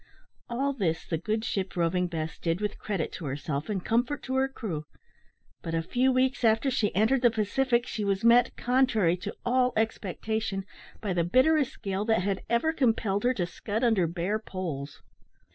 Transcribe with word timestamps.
All 0.49 0.73
this 0.73 1.05
the 1.05 1.19
good 1.19 1.45
ship 1.45 1.75
Roving 1.75 2.07
Bess 2.07 2.39
did 2.39 2.59
with 2.59 2.79
credit 2.79 3.11
to 3.11 3.25
herself 3.25 3.69
and 3.69 3.85
comfort 3.85 4.23
to 4.23 4.33
her 4.33 4.47
crew; 4.47 4.85
but 5.61 5.75
a 5.75 5.83
few 5.83 6.11
weeks 6.11 6.43
after 6.43 6.71
she 6.71 6.95
entered 6.95 7.21
the 7.21 7.29
Pacific, 7.29 7.85
she 7.85 8.03
was 8.03 8.23
met, 8.23 8.57
contrary 8.57 9.15
to 9.17 9.35
all 9.45 9.73
expectation, 9.77 10.65
by 11.01 11.13
the 11.13 11.23
bitterest 11.23 11.83
gale 11.83 12.05
that 12.05 12.23
had 12.23 12.41
ever 12.49 12.73
compelled 12.73 13.25
her 13.25 13.33
to 13.35 13.45
scud 13.45 13.83
under 13.83 14.07
bare 14.07 14.39
poles. 14.39 15.03